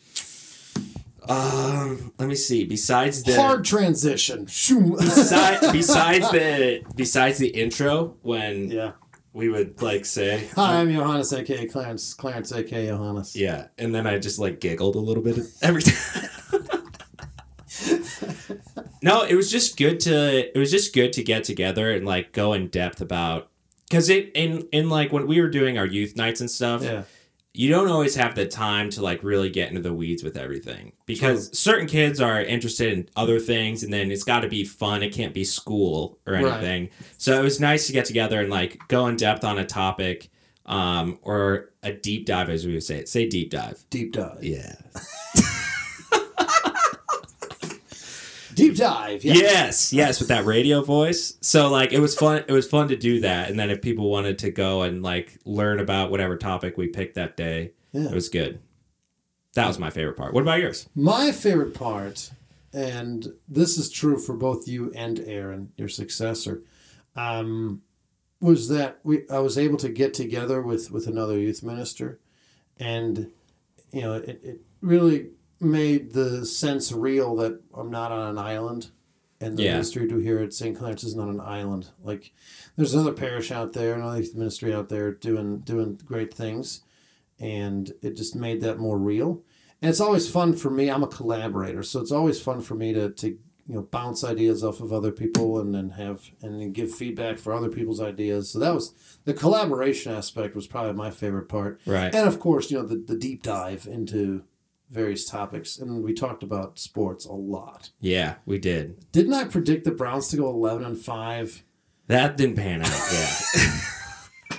[1.28, 4.46] um let me see besides the Hard transition.
[4.46, 4.98] Shoom.
[4.98, 8.92] besides, besides the besides the intro when yeah.
[9.32, 12.12] we would like say Hi, I'm Johannes, aka Clarence.
[12.12, 13.36] Clarence, aka Johannes.
[13.36, 16.28] Yeah, and then I just like giggled a little bit every time.
[19.02, 22.32] No, it was just good to it was just good to get together and like
[22.32, 23.48] go in depth about
[23.88, 27.02] because it in in like when we were doing our youth nights and stuff, Yeah.
[27.54, 30.92] you don't always have the time to like really get into the weeds with everything
[31.04, 35.02] because certain kids are interested in other things and then it's got to be fun.
[35.02, 36.44] It can't be school or Right.
[36.44, 36.88] anything.
[37.18, 40.30] So it was nice to get together and like go in depth on a topic
[40.64, 43.04] um, or a deep dive, as we would say.
[43.04, 43.84] Say deep dive.
[43.90, 44.42] Deep dive.
[44.42, 44.76] Yeah.
[48.68, 49.24] Deep dive.
[49.24, 49.34] Yeah.
[49.34, 51.36] Yes, yes, with that radio voice.
[51.40, 52.44] So like it was fun.
[52.48, 53.50] It was fun to do that.
[53.50, 57.14] And then if people wanted to go and like learn about whatever topic we picked
[57.16, 58.06] that day, Yeah.
[58.08, 58.60] it was good.
[59.54, 60.32] That was my favorite part.
[60.32, 60.88] What about yours?
[60.94, 62.30] My favorite part,
[62.72, 66.62] and this is true for both you and Aaron, your successor,
[67.16, 67.82] um,
[68.40, 72.18] was that we I was able to get together with with another youth minister,
[72.78, 73.30] and
[73.92, 75.28] you know it, it really
[75.62, 78.90] made the sense real that I'm not on an island,
[79.40, 79.72] and the Yeah.
[79.72, 80.76] ministry do here at St.
[80.76, 81.90] Clarence is not an island.
[82.04, 82.32] Like
[82.76, 86.82] there's another parish out there, another ministry out there doing doing great things,
[87.40, 89.42] and it just made that more real.
[89.80, 90.90] And it's always fun for me.
[90.90, 94.62] I'm a collaborator, so it's always fun for me to, to you know bounce ideas
[94.64, 98.50] off of other people and then have and then give feedback for other people's ideas.
[98.50, 98.92] So that was
[99.24, 101.80] the collaboration aspect was probably my favorite part.
[101.86, 102.14] Right.
[102.14, 104.44] And of course, you know the, the deep dive into
[104.92, 107.90] various topics, and we talked about sports a lot.
[108.00, 109.10] Yeah, we did.
[109.10, 111.64] Didn't I predict the Browns to go eleven and five?
[112.06, 113.08] That didn't pan out.
[113.12, 114.58] Yeah.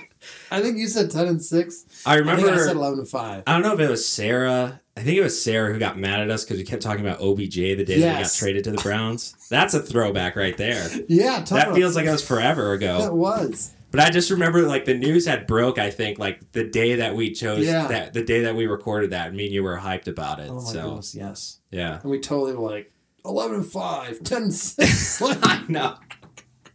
[0.50, 1.84] I think you said ten and six.
[2.06, 2.42] I I remember.
[2.42, 3.42] think I said eleven and five.
[3.46, 4.80] I don't know if it was Sarah.
[4.96, 7.20] I think it was Sarah who got mad at us because we kept talking about
[7.20, 9.34] OBJ the day that he got traded to the Browns.
[9.50, 10.88] That's a throwback right there.
[11.08, 13.00] Yeah, talk That feels like it was forever ago.
[13.02, 13.72] that was.
[13.94, 15.78] But I just remember like the news had broke.
[15.78, 17.86] I think like the day that we chose Yeah.
[17.86, 19.32] that the day that we recorded that.
[19.32, 20.50] Me and you were hyped about it.
[20.50, 21.58] Oh my so goodness, yes.
[21.70, 22.92] yeah, And we totally were like
[23.24, 25.22] 11 and 5, 10 and 6.
[25.22, 25.94] I know.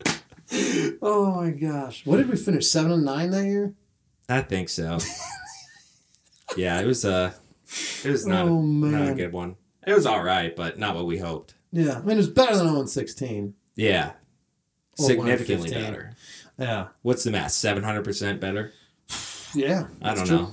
[1.02, 2.06] oh my gosh.
[2.06, 2.68] What did we finish?
[2.68, 3.74] 7 and 9 that year?
[4.28, 4.98] I think so.
[6.58, 7.34] yeah, it was uh
[8.04, 9.56] it was not, Oh, a, not a good one.
[9.86, 11.54] It was all right, but not what we hoped.
[11.72, 11.98] Yeah.
[11.98, 13.54] I mean, it was better than 0 and 16.
[13.76, 14.14] Yeah,
[14.98, 16.14] Or significantly better.
[16.60, 16.88] Yeah.
[17.02, 17.52] What's the math?
[17.52, 18.74] Seven hundred percent better.
[19.56, 19.88] Yeah.
[20.02, 20.38] I don't true.
[20.38, 20.52] know.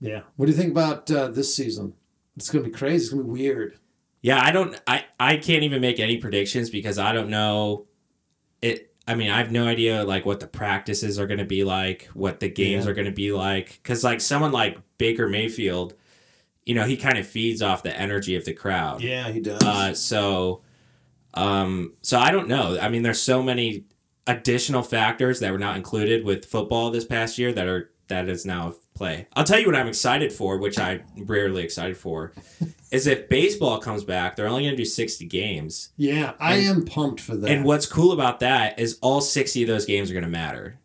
[0.00, 0.20] Yeah.
[0.36, 1.94] What do you think about uh, this season?
[2.36, 3.04] It's going to be crazy.
[3.04, 3.78] It's going to be weird.
[4.22, 4.80] Yeah, I don't.
[4.86, 7.86] I I can't even make any predictions because I don't know.
[8.60, 8.90] It.
[9.06, 12.08] I mean, I have no idea like what the practices are going to be like,
[12.14, 12.90] what the games Yeah.
[12.90, 13.78] are going to be like.
[13.82, 15.94] Because like someone like Baker Mayfield,
[16.64, 19.02] you know, he kind of feeds off the energy of the crowd.
[19.02, 19.62] Yeah, he does.
[19.62, 20.62] Uh, so,
[21.34, 22.78] um, so I don't know.
[22.80, 23.84] I mean, there's so many
[24.26, 28.44] additional factors that were not included with football this past year that are that is
[28.44, 29.26] now play.
[29.32, 32.32] I'll tell you what I'm excited for, which I'm rarely excited for,
[32.90, 34.36] is if baseball comes back.
[34.36, 37.50] They're only going to do 60 games, yeah, I and- am pumped for that.
[37.50, 40.78] and what's cool about that is all 60 of those games are going to matter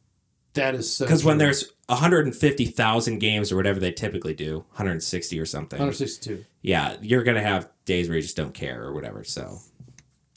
[0.53, 5.45] that is so because when there's 150,000 games or whatever they typically do, 160 or
[5.45, 5.79] something.
[5.79, 6.45] 162.
[6.61, 9.23] Yeah, you're going to have days where you just don't care or whatever.
[9.23, 9.59] So,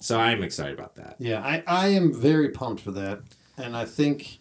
[0.03, 1.17] so I'm excited about that.
[1.19, 3.21] Yeah, I, I am very pumped for that.
[3.57, 4.39] And I think.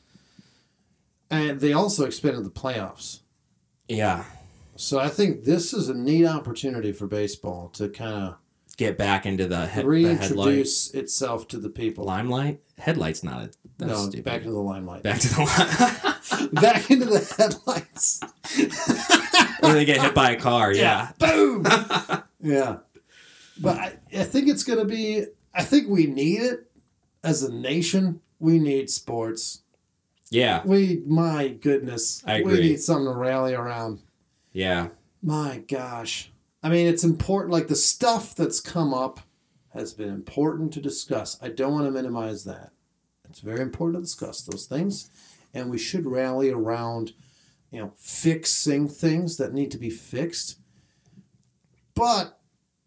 [1.30, 3.19] And they also expanded the playoffs.
[3.88, 4.26] Yeah.
[4.76, 8.38] So I think this is a neat opportunity for baseball to kind of
[8.78, 12.06] Get back into the, he- the reintroduce itself to the people.
[12.06, 12.62] Limelight?
[12.80, 13.52] Headlight's not a.
[13.78, 14.24] That's no, stupid.
[14.24, 15.04] back into the limelight.
[15.04, 16.50] Back to the line.
[16.54, 18.21] Back into the headlights.
[19.63, 20.74] or they get hit by a car.
[20.74, 21.12] Yeah.
[21.19, 21.63] Boom.
[22.41, 22.78] yeah.
[23.60, 25.26] But I, I think it's going to be.
[25.54, 26.72] I think we need it
[27.24, 28.22] as a nation.
[28.40, 29.62] We need sports.
[30.30, 30.62] Yeah.
[30.66, 32.54] We, my goodness, I agree.
[32.54, 34.00] we need something to rally around.
[34.54, 34.90] Yeah.
[35.22, 36.32] My gosh.
[36.64, 37.52] I mean, it's important.
[37.52, 39.20] Like the stuff that's come up
[39.74, 41.38] has been important to discuss.
[41.42, 42.72] I don't want to minimize that.
[43.30, 45.10] It's very important to discuss those things.
[45.54, 47.14] And we should rally around,
[47.72, 50.58] you know, fixing things that need to be fixed.
[51.94, 52.40] But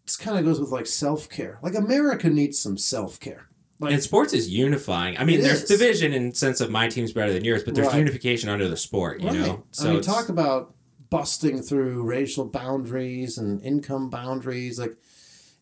[0.05, 1.59] this kind of goes with like self care.
[1.63, 3.49] Like America needs some self care.
[3.81, 5.17] Like, And sports is unifying.
[5.19, 5.69] I mean, there's is.
[5.69, 7.99] division in sense of my team's better than yours, but there's Right.
[7.99, 9.37] unification under the sport, you Right.
[9.39, 9.65] know?
[9.81, 10.75] I mean, talk about
[11.11, 14.79] busting through racial boundaries and income boundaries.
[14.79, 14.97] Like,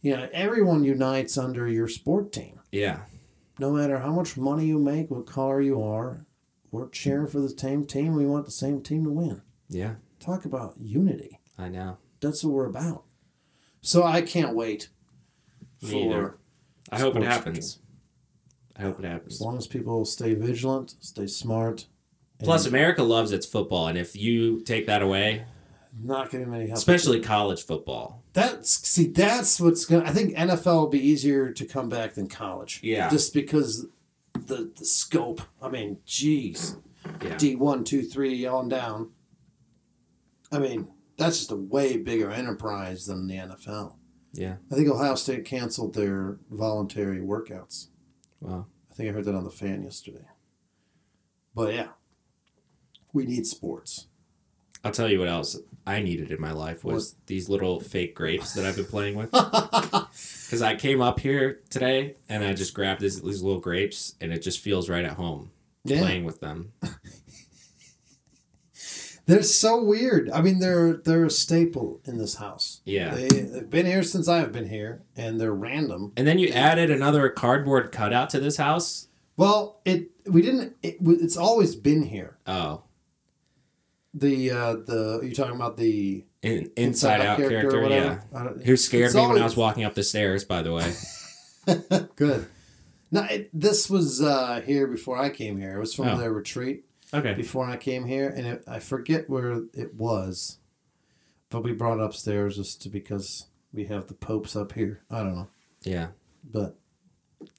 [0.03, 2.61] you know, everyone unites under your sport team.
[2.71, 3.01] Yeah.
[3.59, 6.27] No matter how much money you make, what color you are,
[6.71, 8.15] we're cheering for the same team.
[8.15, 9.43] We want the same team to win.
[9.69, 9.97] Yeah.
[10.21, 11.39] Talk about unity.
[11.59, 11.97] I know.
[12.21, 13.05] That's what we're about.
[13.83, 14.88] So I can't wait
[15.83, 16.29] Me either.
[16.29, 16.38] for
[16.95, 17.79] I hope it happens.
[18.77, 19.35] I hope it happens.
[19.35, 21.87] as long as people stay vigilant, stay smart.
[22.42, 25.45] Plus, America loves its football, and if you take that away,
[26.03, 26.79] not getting many help.
[26.79, 30.05] especially college football, That's see, that's what's gonna.
[30.09, 32.81] I think NFL will be easier to come back than college.
[32.83, 33.09] Yeah.
[33.11, 33.87] just because
[34.47, 35.42] the the scope.
[35.61, 36.77] I mean, geez,
[37.23, 39.11] yeah, D one, two, three, on down.
[40.51, 43.94] I mean, that's just a way bigger enterprise than the NFL.
[44.33, 44.57] yeah.
[44.70, 47.88] I think Ohio State canceled their voluntary workouts.
[48.40, 48.66] Wow.
[48.90, 50.27] I think I heard that on the fan yesterday.
[51.55, 51.88] But yeah,
[53.12, 54.07] we need sports.
[54.85, 58.55] I'll tell you what else I needed in my life was these little fake grapes
[58.55, 59.31] that I've been playing with.
[60.53, 64.31] Because I came up here today and I just grabbed these, these little grapes, and
[64.35, 65.51] it just feels right at home
[65.85, 66.01] Yeah.
[66.01, 66.72] playing with them.
[69.27, 70.31] They're so weird.
[70.31, 72.81] I mean, they're they're a staple in this house.
[72.85, 73.15] Yeah.
[73.15, 76.13] They, they've been here since I've been here, and they're random.
[76.17, 79.07] And then you added another cardboard cutout to this house.
[79.37, 80.77] Well, it we didn't.
[80.83, 82.37] It, it's always been here.
[82.47, 82.83] Oh,
[84.15, 87.83] The uh, the are you talking about the in, inside, out character, or yeah.
[87.83, 88.25] whatever?
[88.35, 90.93] I don't- Who scared me when I was walking up the stairs, by the way.
[92.17, 92.47] Good.
[93.13, 95.77] No, it, this was uh, here before I came here.
[95.77, 96.17] It was from Oh.
[96.19, 97.35] their retreat Okay.
[97.35, 100.59] before I came here, and it, I forget where it was,
[101.51, 105.03] but we brought it upstairs just to, because we have the popes up here.
[105.11, 105.48] I don't know,
[105.83, 106.09] Yeah.
[106.51, 106.77] but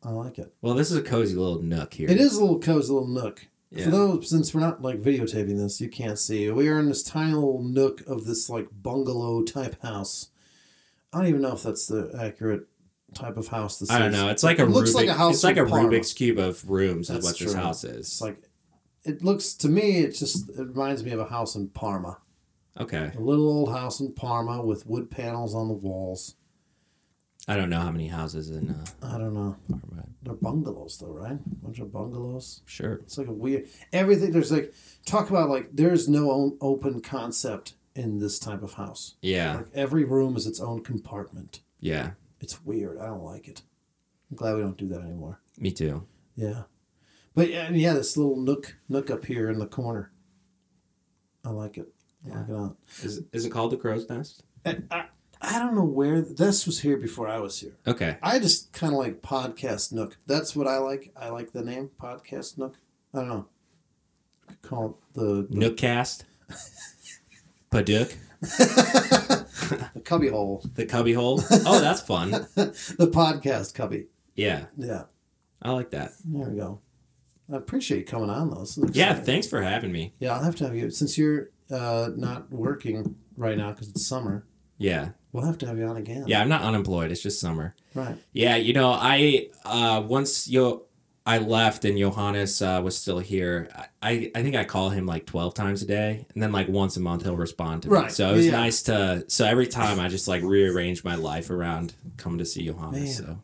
[0.04, 0.54] I like it.
[0.62, 2.10] Well, this is a cozy little nook here.
[2.10, 3.48] It is a little cozy little nook.
[3.70, 3.86] Yeah.
[3.86, 6.50] For those, since we're not like videotaping this, you can't see.
[6.52, 10.30] We are in this tiny little nook of this like bungalow type house.
[11.12, 12.68] I don't even know if that's the accurate
[13.16, 14.20] type of house this I don't is.
[14.22, 14.30] know.
[14.30, 15.90] It's like a It looks Rubik, like a house It's like a Parma.
[15.90, 17.08] Rubik's cube of rooms.
[17.08, 17.62] That's is what this true.
[17.62, 18.22] house It's is.
[18.22, 18.38] like
[19.06, 19.98] it looks to me.
[20.00, 22.18] It just it reminds me of a house in Parma,
[22.80, 23.12] Okay.
[23.16, 26.36] a little old house in Parma with wood panels on the walls.
[27.46, 28.70] I don't know how many houses in.
[28.70, 29.58] Uh, I don't know.
[29.70, 30.06] Parma.
[30.22, 31.34] They're bungalows though, right?
[31.34, 32.62] A bunch of bungalows.
[32.66, 32.94] Sure.
[32.94, 34.32] It's like a weird everything.
[34.32, 34.74] There's like
[35.06, 39.16] talk about like there's no open concept in this type of house.
[39.22, 39.58] Yeah.
[39.58, 41.60] Like every room is its own compartment.
[41.82, 42.12] Yeah.
[42.40, 42.98] It's weird.
[42.98, 43.62] I don't like it.
[44.32, 45.40] I'm glad we don't do that anymore.
[45.58, 46.06] Me too.
[46.36, 46.64] Yeah,
[47.36, 50.12] but yeah, this little nook nook up here in the corner.
[51.46, 51.88] I like it.
[52.26, 52.76] I like it a lot.
[53.02, 54.44] Is is it called the crow's nest?
[54.66, 55.06] And I,
[55.42, 57.76] I don't know where this was here before I was here.
[57.86, 58.18] Okay.
[58.24, 60.18] I just kind of like podcast nook.
[60.26, 61.12] That's what I like.
[61.18, 62.78] I like the name podcast nook.
[63.14, 63.46] I don't know.
[64.50, 66.24] I call it the, the Nookcast.
[69.94, 71.42] The cubby hole, The cubby hole.
[71.66, 72.32] Oh, that's fun.
[72.56, 74.08] the podcast cubby.
[74.36, 74.66] Yeah.
[74.78, 75.04] Yeah,
[75.62, 76.12] I like that.
[76.24, 76.80] there we go.
[77.52, 78.66] I appreciate you coming on though.
[78.92, 79.10] Yeah.
[79.12, 79.26] exciting.
[79.26, 80.14] Thanks for having me.
[80.20, 84.06] Yeah, I'll have to have you since you're uh, not working right now because it's
[84.06, 84.46] summer.
[84.78, 85.10] Yeah.
[85.32, 86.26] We'll have to have you on again.
[86.28, 86.42] Yeah.
[86.42, 87.12] I'm not unemployed.
[87.12, 87.76] It's just summer.
[87.96, 88.16] Right.
[88.34, 88.56] Yeah.
[88.56, 90.84] You know, I uh once yo
[91.26, 93.70] I left and Johannes uh, was still here.
[94.02, 96.98] I, I think I call him like twelve times a day, and then like once
[96.98, 97.96] a month he'll respond to me.
[97.96, 98.12] Right.
[98.12, 98.52] So it was Yeah.
[98.52, 99.24] nice to.
[99.30, 103.22] So every time I just like rearrange my life around coming to see Johannes.
[103.22, 103.28] Man.
[103.28, 103.40] So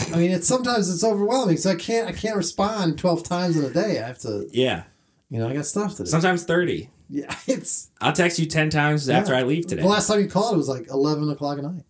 [0.00, 1.56] I mean, it's sometimes it's overwhelming.
[1.56, 4.00] So I can't I can't respond twelve times in a day.
[4.02, 4.84] I have to, yeah,
[5.30, 6.10] you know, I got stuff to do.
[6.10, 6.90] sometimes thirty.
[7.10, 9.82] yeah, it's I'll text you ten times after I leave today.
[9.82, 10.54] the last time you called.
[10.54, 11.84] It was like eleven o'clock at night.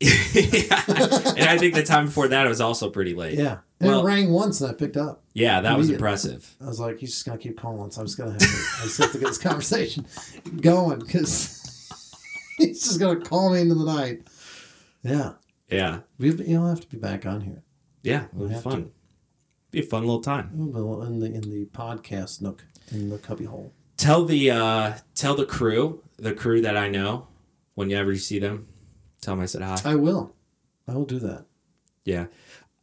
[0.00, 0.10] yeah.
[1.36, 3.38] And I think the time before that it was also pretty late.
[3.38, 5.22] Yeah, and Well- it rang once, and I picked up.
[5.32, 6.54] Yeah, that was impressive.
[6.60, 8.46] I was like, he's just gonna keep calling, so I'm just gonna have to.
[8.46, 10.06] I just have to get this conversation
[10.60, 11.88] going because
[12.58, 14.22] he's just gonna call me into the night.
[15.02, 15.32] Yeah,
[15.70, 16.00] Yeah.
[16.18, 17.62] we you'll have to be back on here.
[18.02, 18.90] Yeah, it'll be fun.
[19.70, 20.50] Be a fun little time.
[20.52, 23.72] We'll In the in the podcast nook in the cubby hole.
[23.96, 27.28] Tell the uh tell the crew, the crew that I know,
[27.74, 28.68] whenever you see them,
[29.20, 29.78] tell them I said hi.
[29.84, 30.34] I will.
[30.86, 31.46] I will do that.
[32.04, 32.26] Yeah.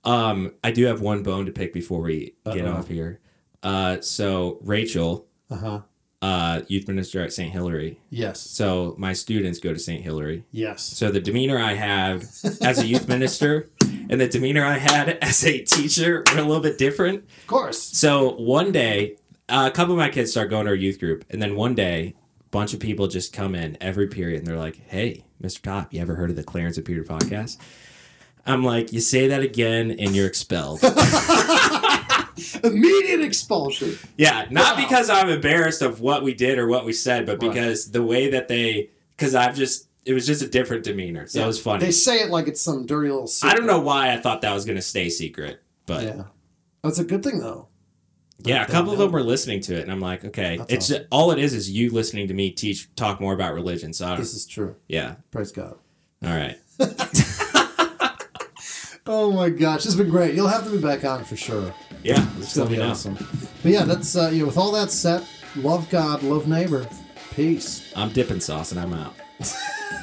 [0.04, 2.72] Um, I do have one bone to pick before we get Uh-oh.
[2.78, 3.20] off here.
[3.62, 5.82] Uh, so Rachel, Uh huh.
[6.22, 7.52] Uh, youth minister at St.
[7.52, 8.00] Hilary.
[8.10, 8.40] Yes.
[8.40, 10.04] So my students go to St.
[10.04, 10.44] Hilary.
[10.52, 10.84] Yes.
[10.84, 12.24] So the demeanor I have
[12.62, 16.62] as a youth minister and the demeanor I had as a teacher were a little
[16.62, 17.24] bit different.
[17.42, 17.80] Of course.
[17.82, 19.18] So one day,
[19.50, 21.76] uh, a couple of my kids start going to our youth group, and then one
[21.76, 25.62] day, a bunch of people just come in every period, and they're like, "Hey, Mr.
[25.62, 27.58] Top, you ever heard of the Clarence and Peter podcast?"
[28.46, 30.82] I'm like, "You say that again, and you're expelled."
[32.64, 33.98] Immediate expulsion.
[34.18, 34.84] yeah, not Wow.
[34.88, 37.52] because I'm embarrassed of what we did or what we said, but Right.
[37.52, 41.28] because the way that they, because I've just, it was just a different demeanor.
[41.28, 41.86] So it was funny.
[41.86, 43.28] They say it like it's some dirty little.
[43.28, 43.54] Secret.
[43.54, 46.24] I don't know why I thought that was going to stay secret, but yeah, Yeah.
[46.84, 47.68] That's a good thing though.
[48.44, 50.88] Yeah, a couple of them were listening to it, and I'm like, okay, That's it's
[50.88, 53.94] just, all it is is you listening to me teach, talk more about religion.
[53.94, 54.78] So This is true.
[54.88, 55.76] yeah, Praise God.
[56.26, 56.58] all right,
[59.08, 60.36] Oh my gosh, it's been great.
[60.36, 61.74] You'll have to be back on for sure.
[62.04, 63.16] Yeah, It's gonna be awesome.
[63.64, 65.24] But yeah, that's uh, you know, with all that set,
[65.56, 66.88] love God, love neighbor,
[67.36, 67.92] peace.
[67.96, 69.16] I'm dipping sauce, and I'm out.